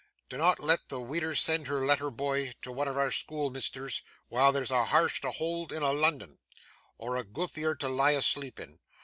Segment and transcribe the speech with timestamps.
[0.29, 4.51] Dinnot let the weedur send her lattle boy to yan o' our school measthers, while
[4.51, 6.39] there's a harse to hoold in a' Lunnun,
[6.97, 8.79] or a gootther to lie asleep in.